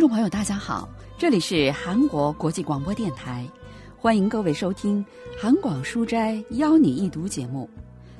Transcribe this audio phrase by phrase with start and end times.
[0.00, 3.46] 听众朋友，大家好，这里是韩国国际广播电台，
[3.98, 5.04] 欢迎各位收听
[5.38, 7.68] 《韩广书斋邀你一读》节目。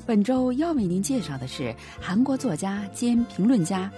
[0.05, 3.91] 本周要为您介绍的是韩国作家兼评论家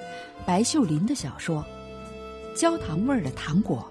[0.47, 1.67] 白秀林的小说
[2.57, 3.85] 《焦糖味儿的糖果》。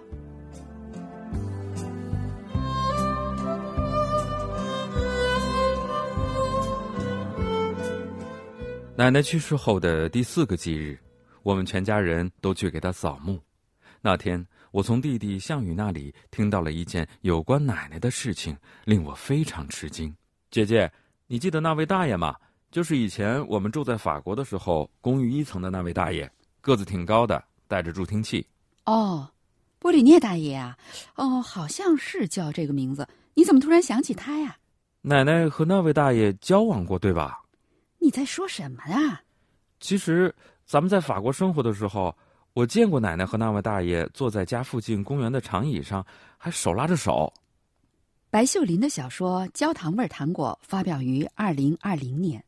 [8.95, 10.97] 奶奶去世后的第四个忌日，
[11.43, 13.37] 我们全家人都去给她扫墓。
[14.01, 20.13] 那天，我从弟弟项羽那里听到了一件有关奶奶的事情，令我非常吃惊。
[20.49, 20.91] 姐姐，
[21.27, 22.35] 你记得那位大爷吗？
[22.71, 26.29] 就是以前我们住在法国的时候，公寓一层的那位大爷，
[26.61, 28.47] 个子挺高的，带着助听器。
[28.85, 29.29] 哦，
[29.77, 30.75] 波里涅大爷啊，
[31.15, 33.07] 哦，好像是叫这个名字。
[33.35, 34.57] 你怎么突然想起他呀？
[35.01, 37.43] 奶奶和那位大爷交往过，对吧？
[37.99, 39.21] 你在说什么啊？
[39.79, 40.33] 其实，
[40.65, 42.15] 咱们在法国生活的时候，
[42.53, 46.05] 我见过奶奶和那位大爷坐在家附近公园的长椅上，
[46.37, 47.31] 还手拉着手。
[48.29, 52.43] 白秀林的小说《焦糖味糖果》发表于二零二零年。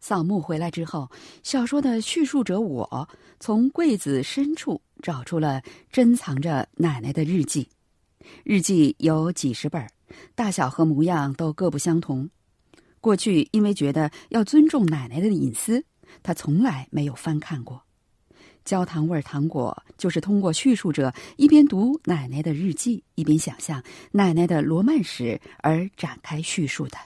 [0.00, 1.10] 扫墓回来之后，
[1.42, 3.08] 小说的叙述者我
[3.40, 7.68] 从柜子深处找出了珍藏着奶奶的日记。
[8.44, 9.84] 日记有几十本，
[10.34, 12.28] 大小和模样都各不相同。
[13.00, 15.82] 过去因为觉得要尊重奶奶的隐私，
[16.22, 17.82] 他从来没有翻看过。
[18.68, 26.98] 焦糖味糖果就是通过叙述者一边读奶奶的日记，一边想象奶奶的罗曼史而展开叙述的。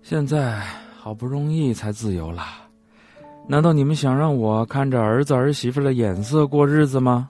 [0.00, 0.58] 现在
[0.96, 2.46] 好不容易才自由了。
[3.46, 7.28] 难道你们想让我看着儿子儿媳妇的眼色过日子吗？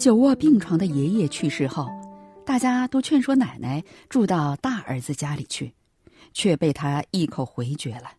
[0.00, 1.86] 久卧病床的爷爷去世后，
[2.46, 5.70] 大家都劝说奶奶住到大儿子家里去，
[6.32, 8.10] 却被他一口回绝了。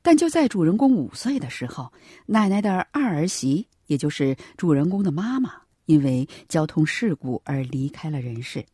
[0.00, 1.92] 但就在主人公五岁的时候，
[2.24, 5.52] 奶奶的二儿媳，也就是主人公的妈妈，
[5.84, 8.64] 因为交通事故而离开了人世。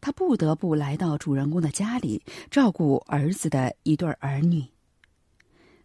[0.00, 4.64] 他不得不来到主人公的家里照顾儿子的一对儿女。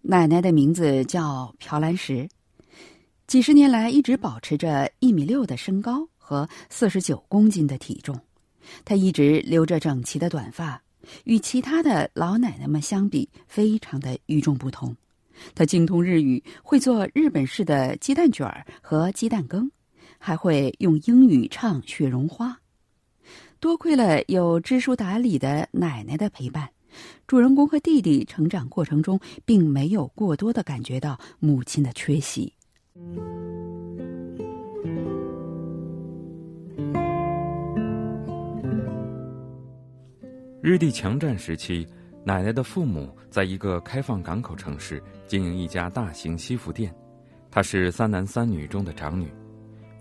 [0.02, 2.30] 奶奶的名字叫朴兰石，
[3.32, 8.20] 几十年来一直保持着一米六的身高和四十九公斤的体重。
[8.84, 10.84] 她一直留着整齐的短发，
[11.24, 14.94] 与其他的老奶奶们相比，非常的与众不同。
[15.56, 19.72] 她精通日语，会做日本式的鸡蛋卷儿和鸡蛋羹，
[20.18, 22.50] 还会用英语唱《雪绒花》。
[23.62, 26.70] 多亏了有知书达理的奶奶的陪伴，
[27.26, 32.52] 主人公和弟弟成长过程中并没有过多的感觉到母亲的缺席。
[40.64, 41.86] 日帝强占时期，
[42.24, 46.94] 奶奶的父母在一个开放港口城市经营一家大型西服店，
[47.50, 49.28] 她是三男三女中的长女。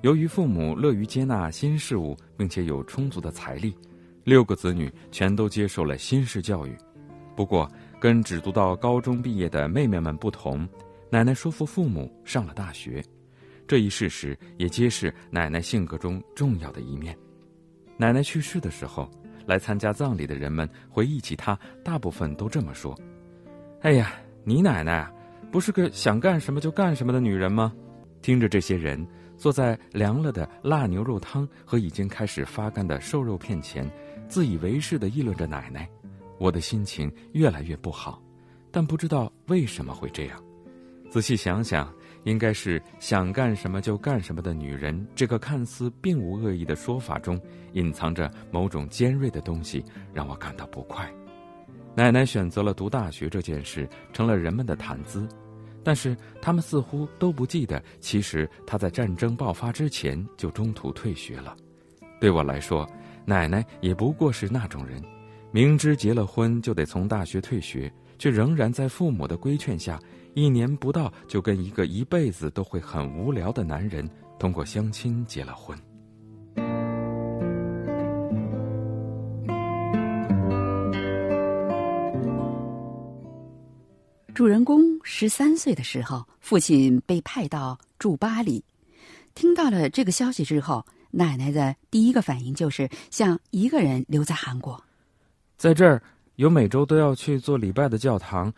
[0.02, 3.74] 由于父母乐于接纳新事物，并且有充足的财力，
[4.22, 6.76] 六个子女全都接受了新式教育。
[7.34, 7.68] 不过，
[7.98, 10.68] 跟只读到高中毕业的妹妹们不同，
[11.10, 13.02] 奶奶说服父母上了大学。
[13.66, 17.16] 这一事实也揭示奶奶性格中重要的一面。
[17.96, 19.10] 奶奶去世的时候，
[19.46, 22.98] 来参加葬礼的人们回忆起她，大部分都这么说
[23.82, 25.12] ：“哎呀，你奶奶
[25.50, 27.72] 不是个想干什么就干什么的女人吗？”
[28.22, 29.06] 听着这些人。
[29.36, 33.90] 坐在凉了的辣牛肉汤和已经开始发干的瘦肉片前，
[34.28, 35.88] 自以为是的议论着奶奶，
[36.38, 38.22] 我的心情越来越不好，
[38.70, 40.38] 但不知道为什么会这样。
[41.10, 47.38] 仔细想想，应该是想干什么就干什么的女人这个看似并无恶意的说法中，
[47.72, 49.84] 隐藏着某种尖锐的东西，
[50.14, 51.12] 让我感到不快。
[51.96, 55.28] 奶奶选择了读大学这件事，成了人们的谈资。
[55.82, 61.56] 但是他们似乎都不记得，其实他在战争爆发之前就中途退学了。
[62.20, 62.88] 对我来说，
[63.24, 65.02] 奶奶也不过是那种人，
[65.50, 69.98] 明知结了婚就得从大学退学，却仍然在父母的规劝下，
[70.34, 75.76] 一年不到就跟一个一辈子都会很无聊的男人通过相亲结了婚。
[84.32, 88.64] 主人公十三岁的时候，父亲被派到驻巴黎。
[89.34, 94.82] 听到了这个消息之后，奶奶的第一个反应就是想一个人留在韩国。
[95.58, 96.02] 在这儿
[96.36, 98.50] 有每周都要去做礼拜的教堂，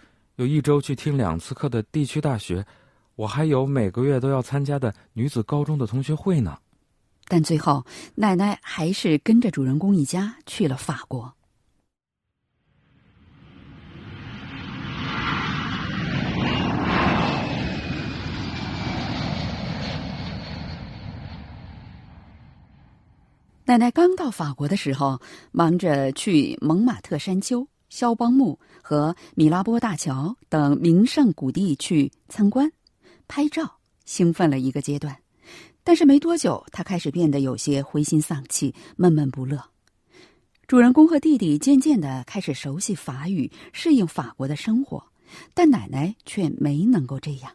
[0.43, 2.67] 有一周去听两次课的地区大学，
[3.15, 6.59] 我还有每个月都要参加的女子高中的同学会呢。
[7.29, 7.87] 但最后
[8.17, 11.33] 奶奶还是跟着主人公一家去了法国。
[23.65, 25.21] 奶奶刚到法国的时候，
[25.53, 32.73] 忙着去蒙马特山丘、肖邦墓和米拉波大桥等名胜古地去参观、
[33.29, 35.15] 拍照，兴奋了一个阶段。
[35.85, 39.63] 但是没多久，他开始变得有些灰心丧气、闷闷不乐。
[40.67, 45.05] 主人公和弟弟渐渐的开始熟悉法语，适应法国的生活，
[45.53, 47.53] 但奶奶却没能够这样。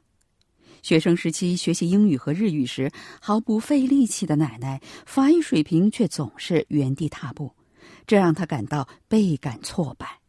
[0.83, 7.51] 学生时期学习英语和日语时毫不费力气的奶奶，法语水平却总是原地踏步，
[8.05, 10.19] 这让他感到倍感挫败。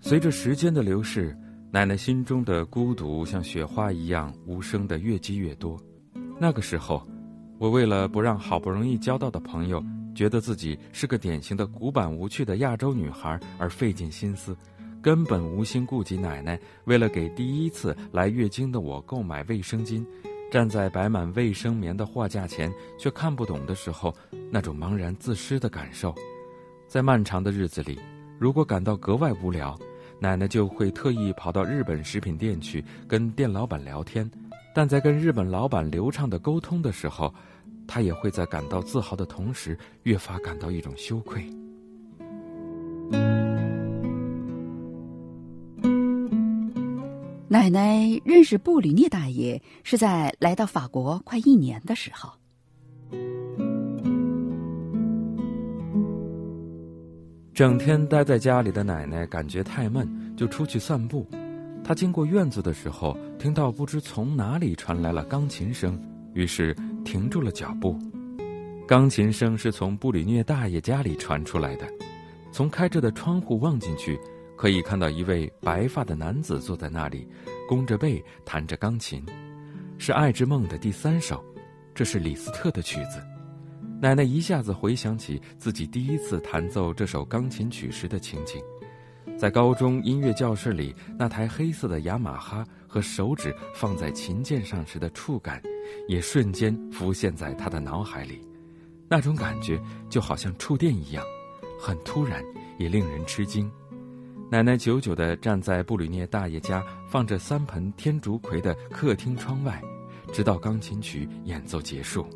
[0.00, 1.36] 随着时间的流逝，
[1.70, 5.80] 奶奶心中的孤独像雪花一样无声的越积越多。
[6.38, 7.06] 那个时候，
[7.58, 9.82] 我为了不让好不容易交到的朋友。
[10.14, 14.54] 觉得自己是个典型的古板无趣的亚洲女孩，而费尽心思，
[15.00, 20.04] 根本无心顾及奶奶为了给第一次来月经的我购买卫生巾，
[20.52, 24.14] 站在摆满卫生棉的货架前却看不懂的时候，
[24.50, 26.14] 那种茫然自失的感受。
[26.86, 27.98] 在漫长的日子里，
[28.38, 29.74] 如果感到格外无聊，
[30.18, 34.30] 奶奶就会特意跑到日本食品店去跟店老板聊天，
[34.74, 37.34] 但在跟日本老板流畅的沟通的时候。
[37.88, 41.50] 她也会在感到自豪的同时，越发感到一种羞愧。
[47.62, 52.28] 奶奶认识布吕涅大爷是在来到法国快一年的时候。
[57.54, 61.24] 整天待在家里的奶奶感觉太闷，就出去散步。
[61.84, 65.96] 她经过院子的时候，听到不知从哪里传来了钢琴声，
[66.34, 66.76] 于是。
[67.04, 67.96] 停住了脚步，
[68.88, 71.86] 钢琴声是从布里涅大爷家里传出来的。
[72.52, 74.16] 从开着的窗户望进去，
[74.56, 77.26] 可以看到一位白发的男子坐在那里，
[77.68, 79.24] 弓着背弹着钢琴，
[79.98, 81.44] 是《爱之梦》的第三首，
[81.94, 83.22] 这是李斯特的曲子。
[84.00, 88.60] 奶奶一下子回想起自己第一次弹奏这首钢琴曲时的情景。
[89.38, 95.62] 在高中音乐教室里，那台黑色的雅马哈和手指放在琴键上时的触感，
[96.08, 98.40] 也瞬间浮现在他的脑海里。
[99.08, 99.80] 那种感觉
[100.10, 101.24] 就好像触电一样，
[101.80, 102.42] 很突然，
[102.78, 103.70] 也令人吃惊。
[104.52, 109.82] 奶奶久久地站在布吕涅大爷家放着三盆天竺葵的客厅窗外，
[110.30, 112.26] 直到钢琴曲演奏结束。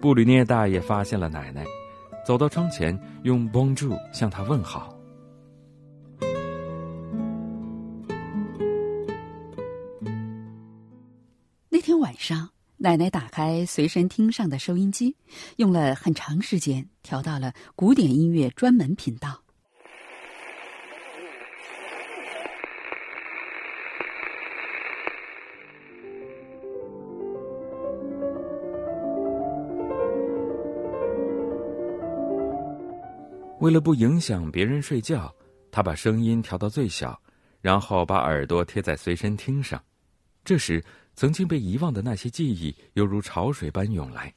[0.00, 1.64] 布吕涅大爷发现了奶奶。
[2.26, 4.98] 走到窗前，用 Bonjour 向他问好。
[11.68, 15.14] 那天晚上，奶奶打开随身听上的收音机，
[15.58, 19.43] 用了很长时间调到了古典音乐专门频道。
[33.64, 35.34] 为了不影响别人睡觉，
[35.70, 37.18] 他把声音调到最小，
[37.62, 39.82] 然后把耳朵贴在随身听上。
[40.44, 44.30] 这时，曾经被遗忘的那些记忆犹如潮水般涌来。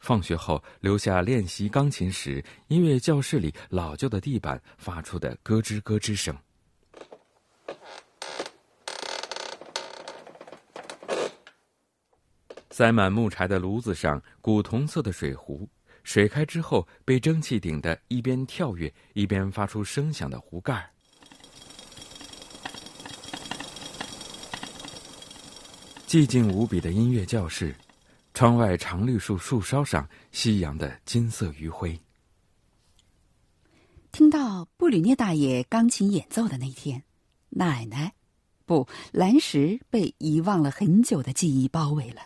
[0.00, 6.36] 放学后留下练习钢琴时，音乐教室里老旧的地板发出的咯吱咯吱声。
[12.70, 15.68] 塞满木柴的炉子上，古铜色的水壶。
[16.04, 20.88] 水开之后，被蒸汽顶得一边跳跃一边发出声响的壶盖。
[26.06, 27.74] 寂静无比的音乐教室，
[28.34, 31.98] 窗外常绿树树梢上夕阳的金色余晖。
[34.12, 37.02] 听到布吕涅大爷钢琴演奏的那天，
[37.48, 38.12] 奶奶，
[38.64, 42.22] 不，蓝石被遗忘了很久的记忆包围了。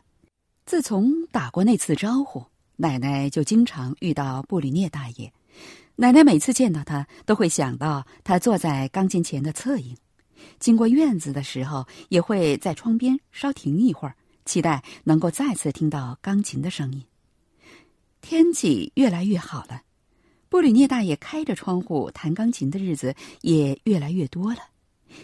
[0.66, 2.44] 自从打过那次招呼。
[2.80, 5.32] 奶奶就经常遇到布里涅大爷，
[5.96, 9.96] 奶奶每次见到他，都会想到他坐在钢琴前的侧影。
[10.60, 17.02] 经过院子的时候，也会在窗边稍停一会儿，期待能够再次听到钢琴的声音。
[18.20, 19.82] 天气越来越好了，
[20.48, 24.60] 布里涅大爷开着窗户弹钢琴的日子也越来越多了。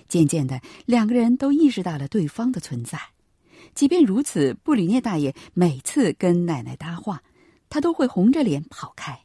[0.08, 2.98] 渐渐的，两个人都意识到了对方的存在。
[3.76, 7.22] 即便如此，布里涅大爷每次跟奶奶搭话。
[7.74, 9.18] 他都会红着脸跑开。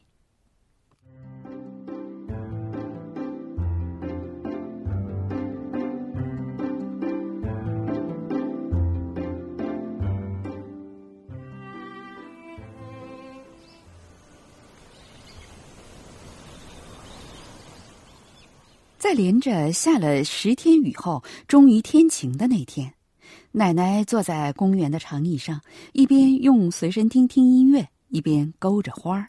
[18.98, 22.94] 在连着下了十天雨后终于天晴的那天
[23.52, 25.60] 奶奶坐在公园的长椅上
[25.92, 29.28] 一边用随身听听音乐一边勾着花儿。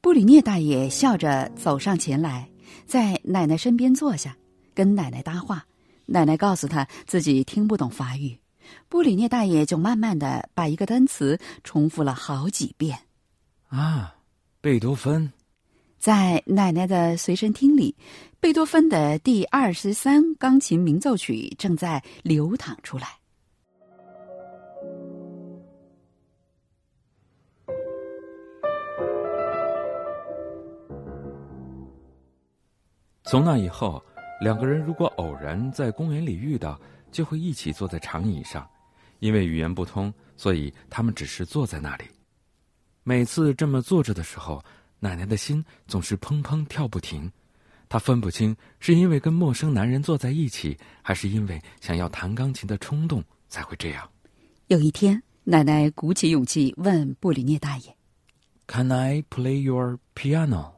[0.00, 2.50] 布里涅大爷笑着走上前来，
[2.84, 4.36] 在奶奶身边坐下，
[4.74, 5.66] 跟奶奶搭话。
[6.06, 8.36] 奶奶告诉他自己听不懂法语。
[8.88, 12.98] 布里涅大爷就慢慢的把一个单词重复了好几遍。
[13.68, 14.16] 啊，
[14.60, 15.32] 贝多芬，
[16.00, 17.94] 在奶奶的随身听里，
[18.40, 23.06] 贝多芬的第二十三钢琴鸣奏曲正在流淌出来。
[33.22, 34.02] 从那以后，
[34.40, 36.80] 两个人如果偶然在公园里遇到。
[37.12, 38.64] 就会一起坐在长椅上，
[39.18, 42.04] 因为语言不通，所以他们只是坐在那里。
[43.02, 44.62] 每次这么坐着的时候，
[45.00, 47.30] 奶奶的心总是砰砰跳不停。
[47.88, 54.08] 她分不清是因为跟陌生男人坐在一起，还是因为想要弹钢琴的冲动才会这样。
[54.68, 57.96] 有一天，奶奶鼓起勇气问布里涅大爷
[58.68, 60.74] ：“Can I play your piano？”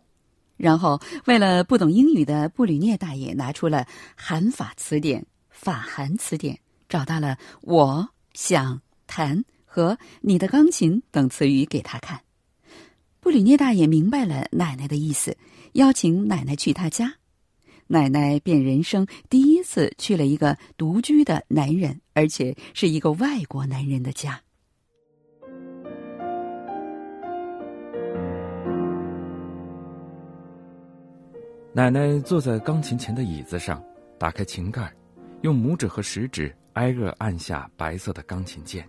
[0.56, 3.86] 然后，为了不懂英语的布吕涅大爷拿出了
[4.16, 5.26] 韩法词典。
[5.50, 12.20] 法韩词典找到了“我想弹”和“你的钢琴”等词语给他看，
[13.22, 15.36] 布里涅大爷明白了奶奶的意思，
[15.74, 17.14] 邀请奶奶去他家，
[17.86, 24.42] 奶奶便人生第一次去了一个独居的男人，而且是一个外国男人的家。
[31.72, 33.80] 奶奶坐在钢琴前的椅子上，
[34.18, 34.92] 打开琴盖。
[35.42, 38.84] 用拇指和食指挨个按下白色的钢琴键。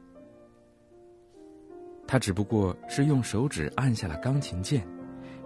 [2.14, 4.88] 他只不过是用手指按下了钢琴键，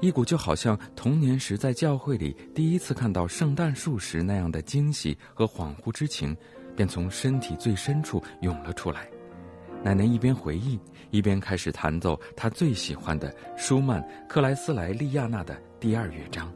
[0.02, 6.36] 一股就好像童年时在教会里第一次看到圣诞树时那样的惊喜和恍惚之情，
[6.76, 9.10] 便从身体最深处涌了出来。
[9.82, 10.78] 奶奶一边回忆，
[11.10, 16.52] 一边开始弹奏她最喜欢的舒曼《克莱斯莱利亚娜》的第二乐章。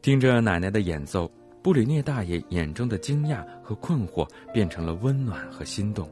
[0.00, 1.30] 听着奶奶的演奏。
[1.62, 6.10] 布里涅大爷眼中的惊讶和困惑变成了温暖和心动，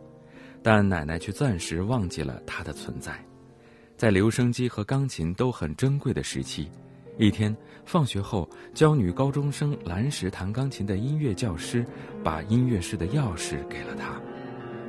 [0.62, 3.12] 但奶奶却暂时忘记了他的存在。
[3.97, 6.71] 在留声机和钢琴都很珍贵的时期，
[7.19, 11.85] 一天放学后，教女高中生兰石弹钢琴的音乐教师
[12.25, 14.21] 把音乐室的钥匙给了他。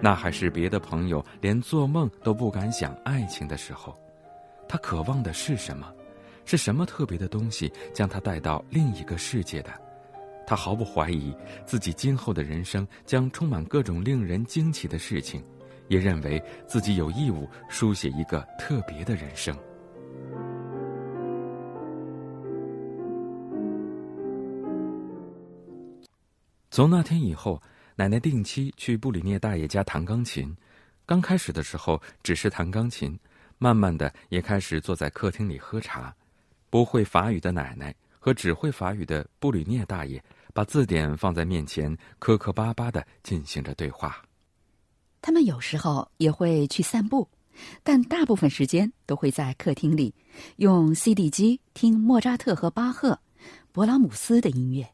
[0.02, 3.96] 那还是别的朋友连做梦都不敢想爱情的时候。
[4.68, 5.94] 他渴望的是什么？
[6.46, 9.72] 是什么特别的东西将他带到另一个世界的？
[10.48, 11.36] 他毫不怀疑
[11.66, 15.44] 自己今后的人生将充满各种令人惊奇的事情，
[15.92, 19.54] 也认为自己有义务书写一个特别的人生。
[26.70, 27.62] 从那天以后，
[27.98, 30.56] 奶奶定期去布里涅大爷家弹钢琴。
[31.06, 33.20] 刚开始的时候只是弹钢琴，
[33.58, 36.16] 慢慢的也开始坐在客厅里喝茶。
[36.70, 40.24] 不会法语的奶奶和只会法语的布里涅大爷。
[40.54, 44.22] 把字典放在面前，磕磕巴巴的进行着对话。
[45.22, 47.28] 他们有时候也会去散步，
[47.84, 50.14] 但大部分时间都会在客厅里
[50.56, 53.20] 用 CD 机听莫扎特和巴赫、
[53.72, 54.88] 勃拉姆斯的音乐。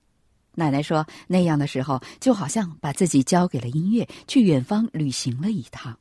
[0.54, 5.98] 奶奶说，那样的时候就好像把自己交给了音乐，去远方旅行了一趟。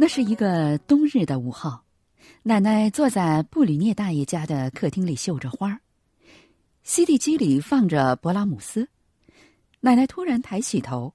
[0.00, 1.78] 那是一个冬日的午后，
[2.42, 5.80] 奶奶坐在布里涅大爷家的客厅里绣着花儿
[6.82, 8.88] ，CD 机里放着勃拉姆斯。
[9.80, 11.14] 奶奶突然抬起头，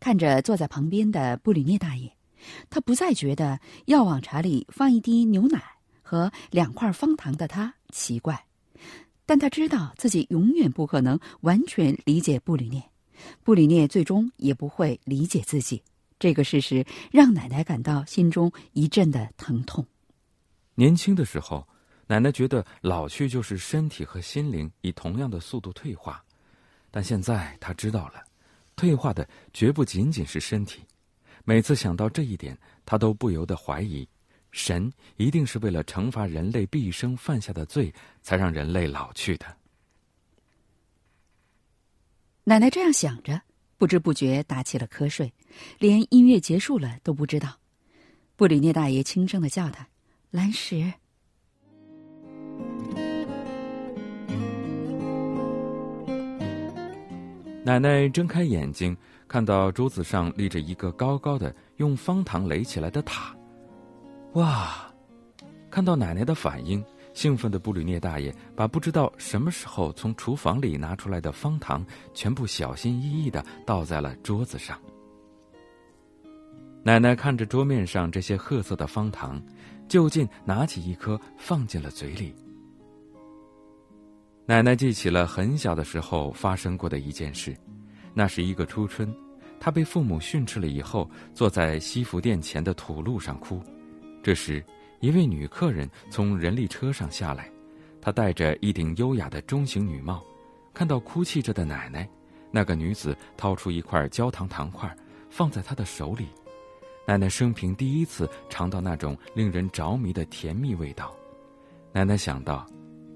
[0.00, 2.12] 看着坐在旁边的布里涅大爷，
[2.68, 5.62] 她不再觉得要往茶里放一滴牛奶
[6.02, 8.44] 和两块方糖的他奇怪，
[9.24, 12.82] 但她知道自己永远不可能完全理解布里涅，
[13.42, 15.82] 布里涅最终也不会理解自己。
[16.18, 19.86] 这个事实让奶奶感到心中一阵的疼痛。
[20.74, 21.66] 年轻的时候，
[22.06, 26.22] 奶奶觉得老去就是身体和心灵以同样的速度退化，
[26.90, 28.24] 但现在她知道了，
[28.76, 30.82] 退化的绝不仅仅是身体。
[31.44, 34.08] 每次想到这一点，她都不由得怀疑，
[34.50, 39.46] 神一定是为了惩罚人类毕生犯下的罪，才让人类老去的。
[42.44, 43.42] 奶奶这样想着。
[43.76, 45.34] 不知不觉打起了瞌睡，
[45.78, 47.58] 连音乐结束了都不知道。
[48.36, 49.86] 布里涅大爷轻声的叫他
[50.34, 50.92] ：“蓝石。
[57.62, 58.96] 奶奶睁开眼睛
[59.28, 63.32] 看到桌子上立着一个高高的用方糖垒起来的塔。
[64.32, 64.92] 哇！
[65.70, 74.76] 看到奶奶的反应兴奋的布吕涅大爷把不知道什么时候从厨房里拿出来的方糖全部小心翼翼的倒在了桌子上。
[76.86, 79.42] 奶奶看着桌面上这些褐色的方糖
[79.88, 82.34] 就近拿起一颗放进了嘴里。
[84.46, 87.56] 奶奶记起了很小的时候发生过的一件事，
[88.12, 89.14] 那是一个初春，
[89.58, 93.62] 她被父母训斥了以后，坐在西服店前的土路上哭。
[94.22, 94.62] 这时，
[95.00, 97.50] 一位女客人从人力车上下来，
[98.02, 100.22] 她戴着一顶优雅的中型女帽，
[100.74, 102.06] 看到哭泣着的奶奶，
[102.50, 104.94] 那个女子掏出一块焦糖糖块，
[105.30, 106.26] 放在她的手里。
[107.06, 111.14] 奶奶生平第一次尝到那种令人着迷的甜蜜味道。
[111.92, 112.66] 奶奶想到。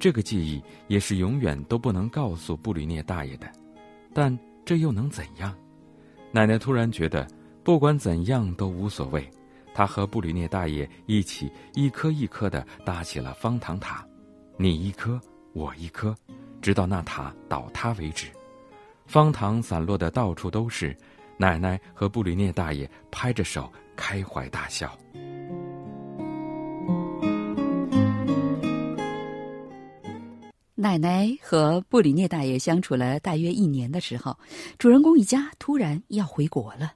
[0.00, 3.50] 这个记忆也是永远都不能告诉布吕涅大爷的，
[4.14, 5.52] 但这又能怎样？
[6.30, 7.26] 奶奶突然觉得，
[7.64, 9.28] 不管怎样都无所谓。
[9.74, 14.06] 她和布吕涅大爷一起一颗一颗的搭起了方糖塔，
[14.56, 15.20] 你一颗，
[15.52, 16.14] 我一颗，
[16.62, 18.28] 直到那塔倒塌为止。
[19.04, 20.96] 方糖散落的到处都是，
[21.40, 24.98] 奶奶和布吕涅大爷拍着手开怀大笑。
[30.74, 34.36] 奶奶和布里涅大爷相处了大约一年的时候，
[34.78, 36.92] 主人公一家突然要回国了。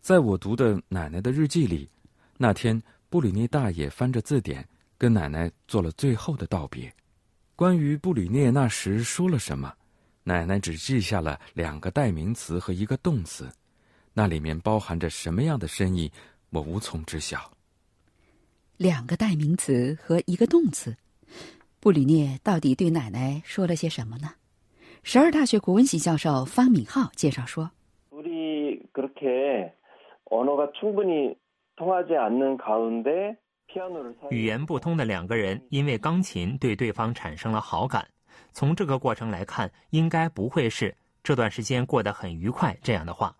[0.00, 1.88] 在我读的奶奶的日记里，
[2.36, 6.92] 那天布里涅大爷翻着字典，跟奶奶做了最后的道别。
[7.56, 9.72] 关于布里涅那时说了什么，
[10.26, 13.48] 奶奶只记下了两个代名词和一个动词，
[14.14, 16.10] 那里面包含着什么样的深意，
[16.48, 17.52] 我无从知晓。
[18.78, 20.96] 两个代名词和一个动词。
[21.78, 24.30] 布里涅到底对奶奶说了些什么呢？
[25.02, 27.70] 十二大学国文系教授方敏浩介绍说
[34.30, 38.08] ：“语言不通的两个人因为钢琴对对方产生了好感，
[38.53, 43.35] 从这个过程来看，应该不会是这段时间过得很愉快这样的话。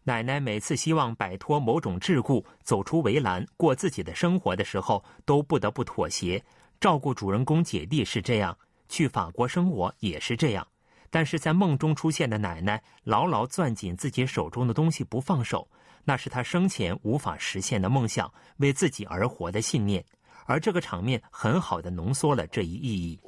[0.08, 6.44] 奶奶每次希望摆脱某种桎梏，走出围栏，过自己的生活的时候，都不得不妥协。
[6.80, 8.56] 照顾主人公姐弟是这样，
[8.88, 10.68] 去法国生活也是这样。
[11.10, 15.68] 但是在梦中出现的奶奶牢牢攥紧自己手中的东西不放手，
[16.04, 20.06] 那是她生前无法实现的梦想，为自己而活的信念。
[20.46, 23.20] 而这个场面很好的浓缩了这一意义。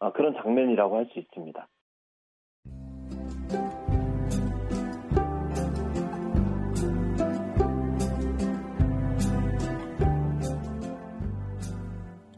[0.00, 1.68] 오로지나자신이기만하고싶다는 것， 어이것을아주잘압축해서보여준어그런장면이라고할수있습니다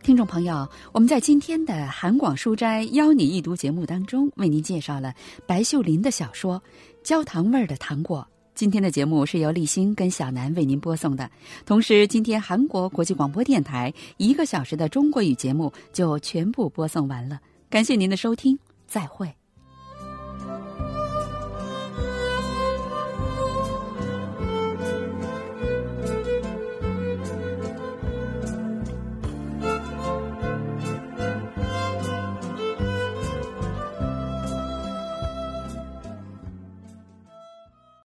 [0.02, 5.12] 听众朋友，我们在今天的韩广书斋邀你一读节目当中，为您介绍了
[5.48, 6.60] 白秀林的小说《
[7.02, 8.24] 焦糖味儿的糖果》，
[8.54, 11.28] 今天的节目是由立新跟小南为您播送的。
[11.64, 17.40] 同时，今天韩国国际广播电台一个小时的中国语节目就全部播送完了。
[17.71, 19.40] 感谢您的收听，再会。